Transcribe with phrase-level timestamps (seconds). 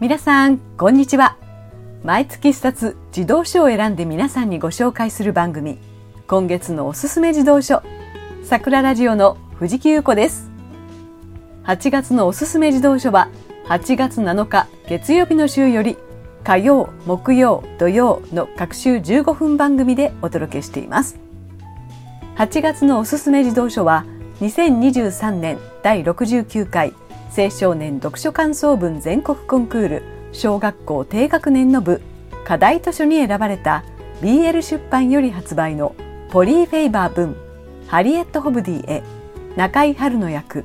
[0.00, 1.36] 皆さん、こんにちは。
[2.04, 5.80] 毎月一冊自動書を選んで皆さんにご紹介する番組、
[6.28, 7.82] 今月のおすすめ自動書、
[8.44, 10.52] 桜ラジオの藤木優子です。
[11.64, 13.28] 8月のおすすめ自動書は、
[13.66, 15.98] 8月7日月曜日の週より、
[16.44, 21.18] 火曜、木曜、土曜の各週15分番組でお届けしています。
[22.36, 24.04] 8月のおすすめ自動書は、
[24.42, 26.94] 2023年第69回
[27.36, 32.00] 青少年読書感想文全国コンクール小学校低学年の部
[32.44, 33.84] 課題図書に選ばれた
[34.20, 35.94] BL 出版より発売の
[36.30, 37.36] ポリー・フェイバー文
[37.86, 39.02] ハリエット・ホブディへ
[39.56, 40.64] 中井春の役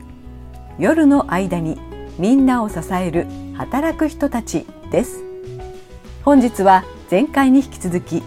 [0.80, 1.80] 夜の間に
[2.18, 5.24] みんなを支える働く人たちです。
[6.24, 8.24] 本日は前回に引き続き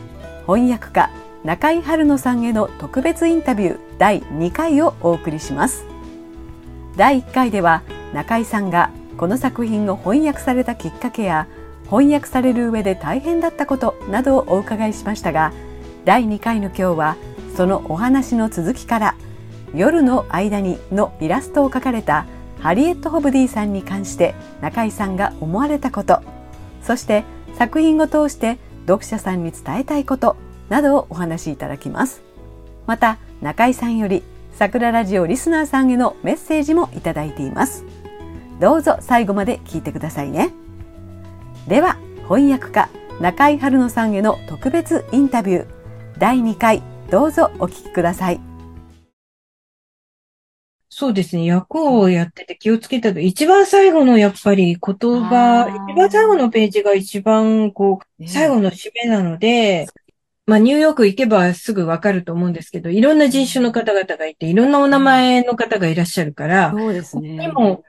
[0.47, 1.11] 翻訳家
[1.45, 5.85] 中井春乃さんへの特別インタビュー第2回をお送りします。
[6.97, 7.83] 第1回では
[8.16, 11.47] 中井さんがこの作品を翻訳されたきっかけや
[11.85, 15.52] 翻訳される上で大変だったことなどをお伺いしましたが
[16.07, 17.16] 第2回の今日は
[17.59, 19.16] そのお話の続きから
[19.76, 22.24] 「夜の間に」のイラストを描かれた
[22.60, 26.23] ハリエット・ホブディさんに関して中井さんが思われたこと
[26.80, 27.23] そして
[27.59, 30.37] 作品を通して読者さんに伝えたいこと
[30.71, 32.23] などをお話しいただきます。
[32.87, 37.85] また中井さんより桜ラジオリスナーさんへのメッセージもいただいています。
[38.60, 40.52] どうぞ最後まで聞いてくださいね。
[41.68, 41.96] では
[42.29, 42.88] 翻訳家
[43.21, 45.66] 中井春乃さんへの特別インタビュー。
[46.18, 48.40] 第2回どうぞお聞きください。
[50.88, 51.45] そうですね。
[51.45, 59.87] 役をやってて気をつけたと、一番最後のやっぱり言葉、一番最後のページが一番こう、最後の締めなので、
[60.46, 67.37] まあ、ニューヨーク行けばすぐわかると思うんですけど、いろんな人種の方々がいて、いろんなお名前の方がいらっしゃるから、そうですね。
[67.37, 67.84] でも、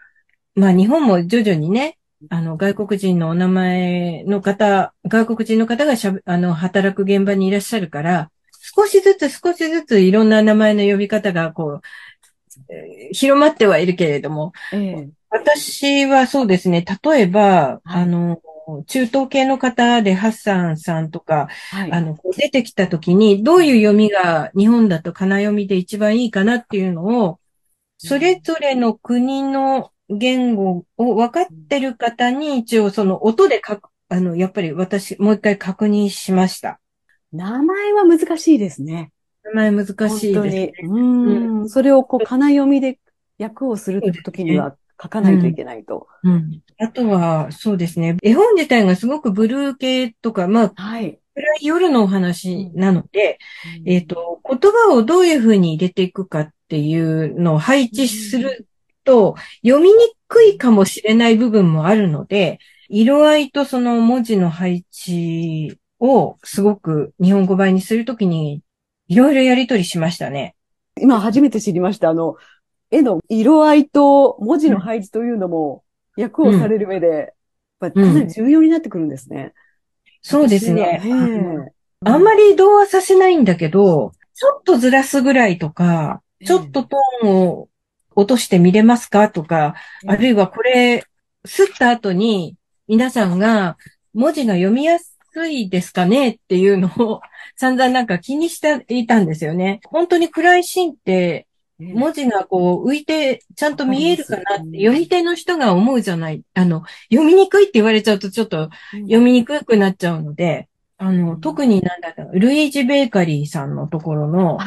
[0.57, 8.31] まあ、日本も徐々にね、あの、外国人のお名前の方、外国人の方がしゃあの、働く現場にいらっしゃるから、
[8.75, 11.81] 少しずつ少しずついろんな名前の呼び方が、こう、
[13.11, 18.41] 広まってはいるけれども、ええ、私はそうですね、例えば、あの、
[18.87, 27.39] 中東系の方でハッサンさんとか、はい、あの、出てきたときに、どういう読みが日本だとかな読みで一番いいかなっていうのを、
[27.99, 36.79] それぞれの国の言語を分かってる方に一応その音で書く、あの、やっぱり私もう一回確認しました。
[37.31, 39.11] 名前は難しいですね。
[39.53, 40.73] 名前難しいです、ね。
[40.83, 41.69] うん。
[41.69, 42.99] それをこう、かな読みで
[43.39, 46.07] 訳をするときには書かないといけないと。
[46.23, 46.31] うん。
[46.31, 48.17] うん、あとは、そうですね。
[48.23, 51.19] 絵本自体がすごくブルー系とか、まあ、はい。
[51.35, 53.37] 暗い夜のお話なので、
[53.81, 58.66] うん、えっ、ー、と、言葉をどういうふうに入れていくかっていうのを配置する
[59.07, 59.35] と、
[59.65, 59.95] 読みに
[60.27, 62.59] くいかもしれない部分もあるので、
[62.89, 68.61] 色合いとその文字の配置をすごく日本語版にするときに
[69.07, 70.55] いろいろやりとりしましたね。
[70.99, 72.09] 今初めて知りました。
[72.09, 72.35] あの、
[72.91, 75.83] 絵の色合いと文字の配置というのも、
[76.17, 77.33] 役をされる上で、
[77.79, 79.53] うん、かなり重要になってくるんですね。
[80.21, 81.01] そうですね。
[82.05, 87.69] あんまり童話させないんだけど、ちょっとずらすぐらいとか、ちょっとトーンを
[88.17, 89.29] 落として見れますか？
[89.29, 89.75] とか、
[90.07, 91.05] あるいはこれ、
[91.45, 92.55] すった後に
[92.87, 93.77] 皆さんが
[94.13, 95.15] 文字が読みやす
[95.47, 96.29] いですかね？
[96.31, 97.21] っていうのを
[97.55, 99.81] 散々なんか気にしていたんですよね。
[99.85, 101.45] 本当に暗いシーンって、
[101.79, 106.41] 文字がこう浮いてちゃんと見えるかなって読み手の人が思うじゃない。
[106.55, 114.57] あの、読みにくいって言われちゃうとちょっと読みにくくなっちゃうので、あの、特になんだろう、ルイージ・ベーカリーさんのところの、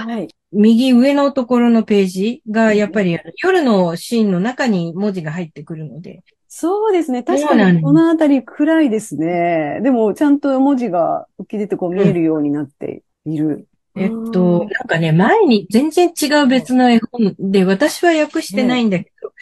[0.53, 7.23] 右上のところのページが、やっぱり夜のシーンの中に文字が入ってくるので、そうですね。
[7.23, 9.81] 確かにこのあたり暗いですね。
[9.83, 13.69] でも、ちゃんと文字が浮き出てこう見えるようになっている。
[13.97, 19.33] えっと、なんかね、前に全然違う別の絵本で、私は訳してないんだけど、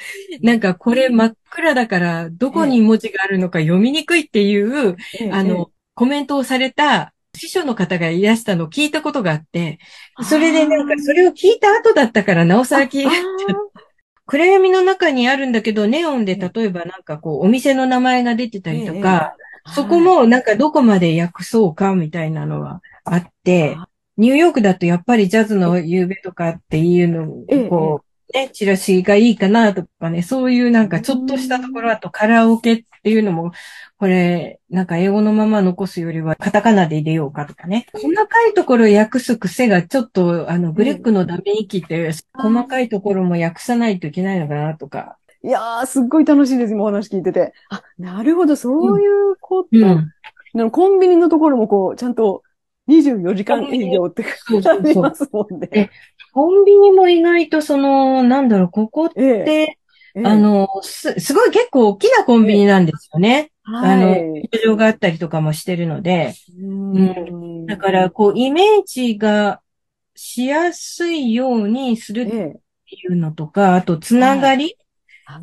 [0.42, 4.96] なんかこれ真っ暗だから、どこに文字があるのか読みにくいっていう、
[5.32, 9.80] あの、コメントをされた師匠の方がいらしたのを聞いたことがあって、
[10.22, 13.10] それでなんかそれを聞いた後だったから、なおさら聞いた。
[14.24, 19.34] 暗闇の中にあるんだけど、ネオンで例えばなんかこう、お店の名前が出てたりとか、
[19.74, 23.76] そこもなんかどこまで訳そうかみたいなのはあって、
[24.16, 33.52] ニューヨークだとやっぱりジャズの夕べとかっていうのを、こう、ね、チラシがいいかなとかね、そういうなんかちょっとしたところ、あとカラオケっていうのも
[33.98, 37.86] これ、なんか英語のまま残すよりはカタカナで入れようかとかね。
[37.92, 45.16] 細かいところ訳す癖がちょっと、あの、グレックのダメ息って、細かいところも訳さないといけないのかなとか。
[45.42, 47.52] いやー、すっごい楽しいです、今お話聞いてて。
[47.70, 49.68] あ、なるほど、そういうこと。
[49.72, 50.70] うん。
[50.70, 52.44] コンビニのところもこう、ちゃんと
[52.88, 55.90] 24時間営業ってそうそうそうありますもんね。
[56.38, 59.78] えコンビニも意外とその、なんだろう、ここっええて、
[60.14, 63.52] ええあの、す、すごい結構大きなコンビニなんですよね。
[63.64, 64.48] あのはい。
[64.50, 66.34] 駐車場があったりとかもしてるので。
[66.58, 69.60] うんだから、こう、イメージが
[70.14, 72.60] しやすいようにするっえてえ
[72.96, 74.76] いうのとか、あと、つながり、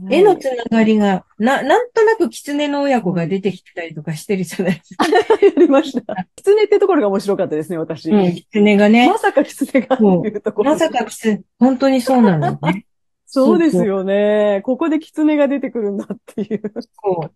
[0.10, 5.06] 絵のつながりが、な、なんとなく狐の親子が出てきたりとかしてるじゃないですか。
[5.46, 6.28] やりました。
[6.36, 8.10] 狐ってところが面白かったですね、私。
[8.10, 9.18] うん、狐がねま。
[9.20, 10.72] さか狐がっていうところ。
[10.72, 12.86] まさか狐、本当にそうなのね。
[13.28, 14.62] そうですよね。
[14.64, 16.62] ここで狐が出てくるんだっていう。
[17.04, 17.32] そう。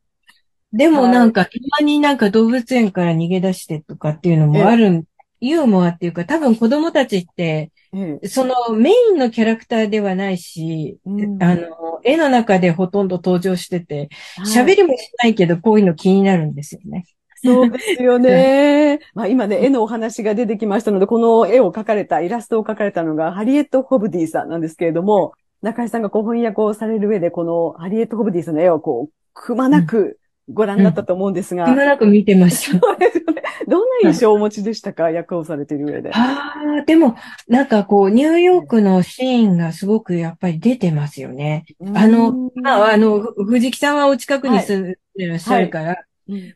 [0.75, 5.03] でもなんか、たまになんか動物園から逃げ出してとかっていうのもあるん、
[5.41, 17.05] ユーモアっていうか、多分子供たちって、ええそのメインのキャラクターではないし、うんあの、絵の中でほとんど登場してて、はい喋りもしないけど、こういうの気になるんですよね。
[17.43, 18.99] そうですよね。
[19.15, 30.19] まあ今ね、絵のお話が出てきましたので、この絵を描かれた、イラストを描かれたのが、ハリエット・ホブディさんなんですけれども、中井さんがこう翻訳をされる上で、このハリエット・ホブディさんの絵をこう、くまなく
[30.49, 32.79] ご覧になったと思うんですが、今なく見てました。
[32.85, 33.38] そうですよね。
[33.69, 36.11] どんな印象をお持ちでしたか、 役をされている上で。
[36.13, 37.15] ああ、でも、
[37.47, 41.65] なんかこう、ニューヨークのシーンがすごくやっぱり出てますよね。
[41.93, 45.99] あのうんまあ、あの、ふ藤木さんはお近くに住んでらっしゃるから、うん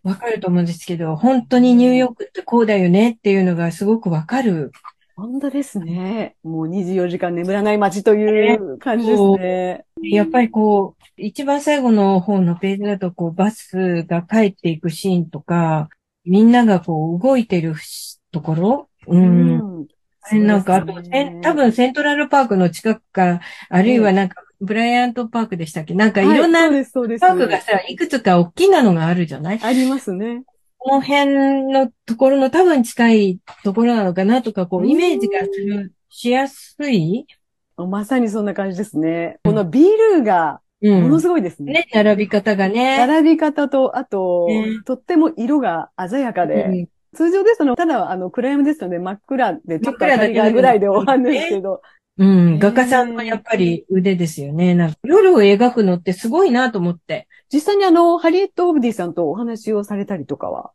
[0.04, 4.71] わかると思うんですけど、本当にニューヨークってこうだよねっていうのがすごくわかる。
[5.16, 6.36] 本当ですね。
[6.44, 9.86] もう24時間眠らない街という感じですね。
[10.01, 15.89] やっぱりこう、一番最後の方のページだと、こう、バスが帰っていくシーンとか、
[16.25, 17.75] みんながこう、動いてる
[18.31, 18.90] ところ？
[19.08, 19.58] うん。
[19.58, 19.88] ん。
[20.22, 20.94] あれなんか、あと、
[21.42, 25.94] 多分セントラルパークの近くか、あるいはなんか、ブライアントパークでしたっけ？
[25.94, 26.70] なんかいろんな。
[26.70, 29.60] パークがさ、いくつか大きなのがあるじゃない？
[29.62, 30.44] ありますね。
[30.78, 37.26] この辺のところの多分近いところなのかなとか、こう、イメージがする、しやすい？
[37.76, 39.40] まさにそんな感じですね。
[39.44, 39.84] このビー
[40.18, 41.01] ルがうん。
[41.03, 41.74] ものすごいですね。
[41.74, 42.97] ね、並び方がね。
[42.97, 51.81] 並び方と、あと、ねとっても色が鮮やかで、うん通常ですとね、ただ、あの、暗闇ですので真っ暗で、ちょっと明かりがぐらいで終わるんですけど、
[52.18, 54.75] うん、ね画家さんのやっぱり腕ですよね。
[54.75, 57.27] なんか夜を描くのってすごいなと思って。
[57.51, 60.71] 実際にあの、ハリエット・オブディさんとお話をされたりとかは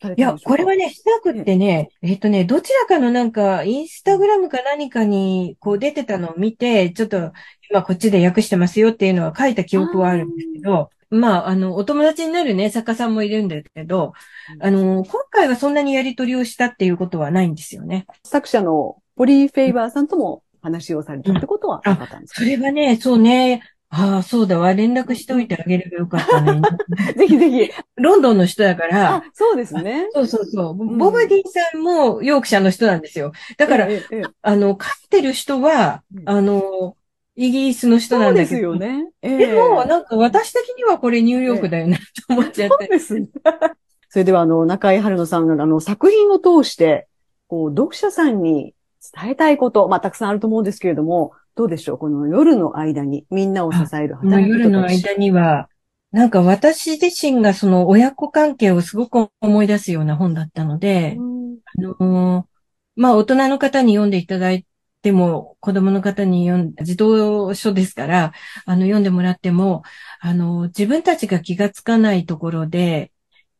[0.00, 0.40] されいんでしょうか？
[0.44, 7.32] これはね、しなくってね、えっとね、どちらかのなんか、インスタグラムか何かにこう出てたのを見て、ちょっと
[7.70, 14.12] 今こっちで訳してますよっていうのは書いた記憶はあるんですけど、まあ、あの、お友達になるね、作家さんもいるんですけど、
[14.60, 18.06] あの、今回はそんなにやりとりをしたっていうことはないんですよね。
[18.24, 23.62] 作者のポリー・フェイバーさんとも話をされたってことはなかったんですか、それはね、そうね、
[23.98, 26.60] ああ、そうだわ、連絡しておいてあげればよかったね。
[27.16, 27.70] ぜひぜひ。
[27.96, 30.08] ロンドンの人だからあ、、そうですね。
[30.12, 30.84] そうそうそう。
[30.84, 33.32] んボブディさんもヨークシャーの人なんですよ。
[33.56, 36.96] だから、ええ、ええあの、飼ってる人はう、んあの、
[37.36, 38.72] イギリスの人そなだけど。
[38.72, 39.10] うんですよね。
[39.22, 42.76] ええでも、なんか私的にはこれニューヨークだよなと思っちゃって。
[42.80, 43.28] そうですね。
[44.08, 47.08] それでは、あの、中井春乃さんが、あの、作品を通して、
[47.48, 48.74] こう、読者さんに
[49.14, 51.98] 伝えたいこと、まあ、たくさんあると思うんですけれども、どうでしょう？
[51.98, 54.84] この夜の間にみんなを支える働き夜の。
[54.84, 55.68] 間には、
[56.12, 62.56] なんか私自身がその親子関係をすごく思い出すような本だったので、うんあのー
[62.98, 64.64] まあ大人の方に読んでいただい
[65.02, 68.32] ても、子供の方に読ん、児童書ですから、
[68.64, 69.82] あの読んでもらっても、
[70.18, 73.12] あの、自分たちが気がつかないところで、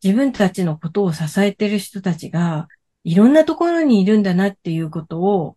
[0.03, 2.69] 自分たちのことを支えてる人たちが、
[3.07, 5.57] いろんなところにいるんだなっていうことを、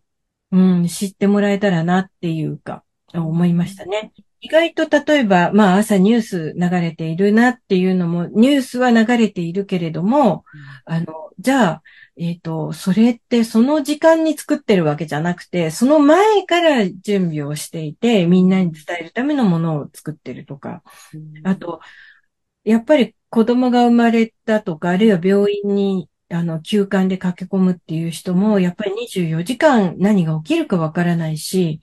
[0.52, 4.12] うん、知ってもらえたらなっていうか、思いましたね。
[4.40, 10.44] 意外と例えば、まあ朝ニュース流れているなっていうのも、ニュースは流れているけれども、
[10.84, 11.06] あの、
[11.40, 11.82] じゃあ、
[12.16, 20.84] えっ、と、それってその時間に作ってるわけじゃなくて、その前から準備をしていて、みんなに伝えるためのものを作ってるとか、
[21.42, 21.80] あと、
[22.62, 31.80] やっぱり子供が生まれたとか、あるいは病院に、あの、休館で駆け込むっていう人も、やっぱり24時間何が起きるかわからないし、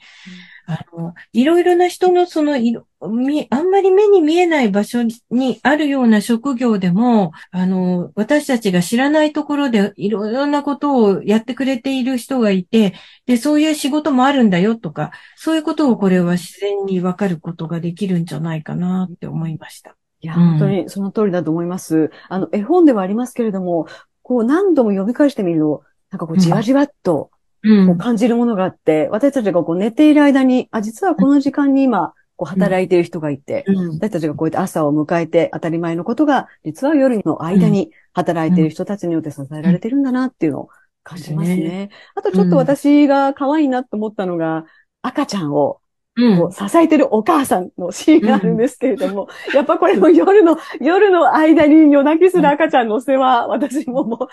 [0.69, 5.01] あの、いろいろな人のそのいろ、み、あんまり目に見えない場所
[5.31, 12.93] にあるような職業でも、あの、私たちが知らないところでいろいろなことをやってくれている人がいて、
[13.25, 19.95] で、そういう仕事もあるんだよとか、そういうことをこれは自然にわかることができるんじゃないかなって思いました。
[20.19, 22.11] いや、うん本当にその通りだと思います。
[22.27, 23.87] あの、絵本ではありますけれども、
[24.27, 27.31] こう何度も読み返してみると、なんかこうじわじわっと
[27.63, 27.67] う。
[27.87, 33.89] こうん感じるものがあって、私たちがこう寝ている間に、あ、実はこの時間に今、こう働いている人がいて、うん。
[33.93, 40.69] 私たちがこうやって朝を迎えて当たり前のことが、実は夜の間に働いている人たちによって支えられてるんだなっていうのを
[41.03, 41.55] 感じますね。
[41.55, 44.65] ねあとちょっと私が可愛いなと思ったのが、
[45.01, 45.86] 赤ちゃんをうん
[46.35, 54.27] こう支えてるお母さんのシーンがあるんですけれども、やっぱこれも夜の、夜の間に夜泣きする赤ちゃんの世話、私もも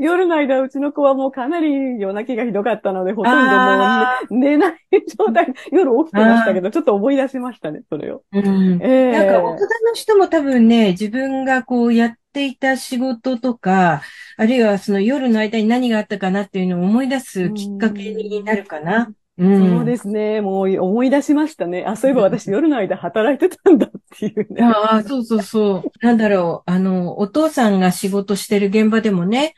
[0.00, 4.78] う、夜の間うちの子はもうかなり夜泣きがひどかったので、ほとんどもあう、ね、寝ない
[5.16, 8.22] 状態、夜起きてましたけど、ちょっと思い出しましたね、それを。
[8.32, 8.80] うん。
[8.82, 14.02] ええなんか大人の人も多分ね、自分がこうやっていた仕事とか、
[14.36, 19.06] あるいはその夜の間に何があったかなっていうのを思い出すきっかけになるかな。
[19.06, 19.23] うん。
[19.36, 20.40] そうですね。
[20.40, 21.84] もう思い出しましたね。
[21.84, 24.62] あ、そういえば私夜の間働いてたんだっていうね。
[24.62, 26.06] ああ、そうそうそう。
[26.06, 26.70] なんだろう。
[26.70, 29.54] あの、お父さんが仕事してる現場でもね、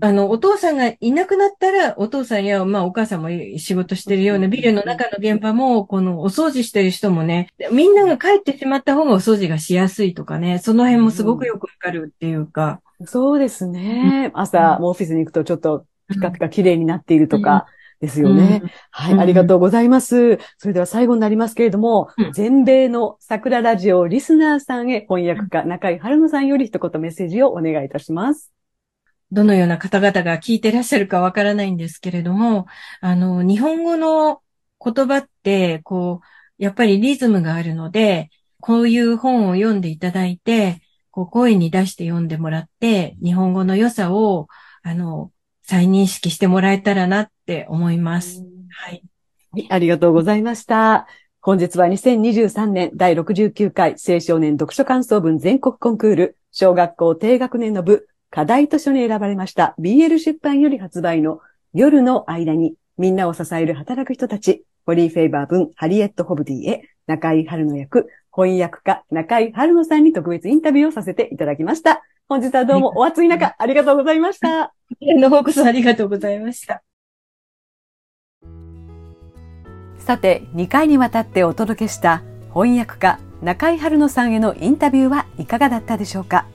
[0.00, 12.80] あの、お父さんがいなくなったら、お父さんや、まあ、お母さんも仕事してるようなビルの中の現場も、このお掃除してる人もね、みんなが帰ってしまった方がお掃除がしやすいとかね、その辺もすごくよくわかるっていうか。
[13.06, 14.30] そうですね。
[14.34, 17.66] 朝、もうオフィスに行くとちょっとピカピカ綺麗になっているとか
[18.00, 18.62] ですよね。
[18.90, 20.38] はい、うんありがとうございます。
[20.58, 28.52] それでは最後になりますけれども、うん全米の桜ラジオリスナーさんへ翻訳家中井春乃さんより一言メッセージをお願いいたします。
[29.32, 32.66] どのような方々が聞いてらっしゃるかわからないんですけれども、
[33.00, 34.42] あの、日本語の
[34.84, 38.30] 言葉って、こう、やっぱりリズムがあるので、
[38.60, 40.80] こういう本を読んでいただいて、
[41.10, 44.48] こう声に出して読んでもらって、日本語の良さを、
[44.82, 45.32] あの、
[45.70, 48.44] 再認識してもらえたらなって思います。
[48.70, 49.04] はい。
[49.52, 51.06] はい、ありがとうございました。
[51.40, 61.38] 本日は2023年第69回青少年読書感想文全国コンクール小学校低学年の部課題図書に選ばれました BL 出版より発売の
[61.72, 72.02] 夜の間にみんなを支える働く人たちホリー・フェイバー文ハリエット・ホブディへ中井春の役翻訳家中井春乃さんに特別インタビューをさせていただきました。
[72.30, 74.68] 本日はどうもお暑い中ありがとうございました。
[74.88, 76.84] こちらの方こそありがとうございました。
[79.98, 82.22] さて、2回にわたってお届けした
[82.54, 86.46] 翻訳家中井春乃さんへのインタビューはいかがだったでしょうか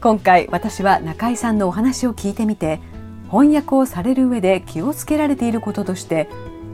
[0.00, 2.80] 今回私は中井さんのお話を聞いてみて
[3.30, 6.30] 翻訳をされる上で気をつけられていることとして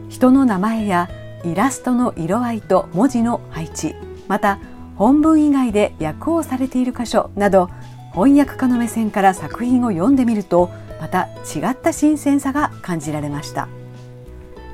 [0.09, 1.11] 人の名前や
[1.45, 3.97] イラストの色合いと文字の配置
[4.29, 4.61] また
[4.97, 7.71] 本文以外で訳をされている箇所など
[8.13, 10.71] 翻訳家の目線から作品を読んでみると
[11.01, 13.69] また違った新鮮さが感じられました。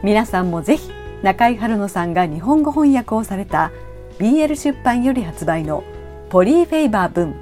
[0.03, 0.91] 皆さんもぜひ
[1.23, 3.73] 中井春乃さんが日本語翻訳をされた
[4.19, 5.83] BL 出版より発売の
[6.31, 7.35] ポリー・フェイバー文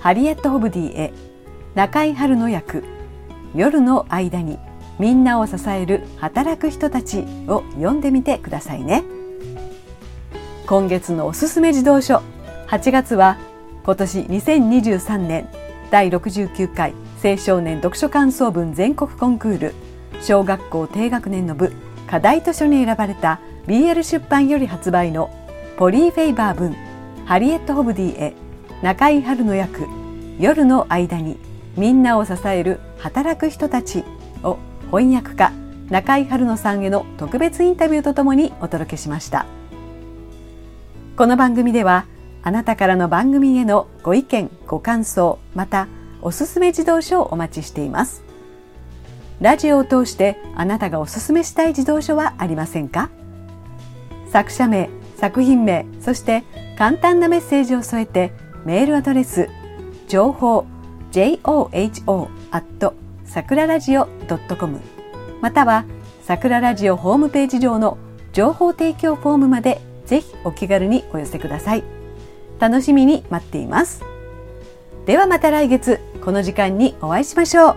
[0.00, 1.12] ハリエット・ホブディへ
[1.74, 2.84] 中井春乃役
[3.54, 4.58] 夜の間に
[4.98, 9.04] みんなを支える働く人たちを読んでみてくださいね。
[10.72, 12.22] 今月のおすすめ児童書。
[12.68, 13.36] 8月は
[13.84, 15.46] 今年2023年
[15.90, 19.74] 第69回青少年読書感想文全国コンクール。
[20.22, 21.74] 小学校低学年の部
[22.06, 25.28] 課題図書に選ばれた BL 出版より発売の
[25.76, 26.74] ポリー・フェイバー文
[27.26, 28.34] ハリエット・ホブディへ
[28.80, 29.86] 中井春の役
[30.38, 31.36] 夜の間に
[31.76, 34.04] みんなを支える働く人たち
[34.42, 34.56] を
[34.90, 35.52] 翻訳家
[35.90, 39.44] 中井春乃さんへの特別インタビューとともにお届けしました。
[41.14, 42.06] この番組では
[42.42, 45.86] あなたからの番組へのご意見ご感想また
[46.22, 48.24] おすすめ児童書をお待ちしています。
[49.38, 53.10] ラジオを通してあなたがおすすめしたい児童書はありませんか？
[54.30, 56.44] 作者名作品名そして
[56.78, 58.32] 簡単なメッセージを添えて
[58.64, 59.50] メールアドレス
[60.08, 60.64] 情報
[61.12, 62.94] joho アット
[63.26, 64.08] さくらラジオ
[64.58, 64.80] .com
[65.42, 65.84] または
[66.22, 67.98] さくらラジオホームページ上の
[68.32, 71.82] 情報提供フォームまでぜひお気軽にお寄せください。
[72.60, 74.04] 楽しみに待っています。
[75.06, 77.76] ではまた来月この時間にお会いしましょう。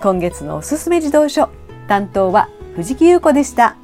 [0.00, 1.50] 今月のおすすめ児童書
[1.86, 3.76] 担当は藤木優子でした。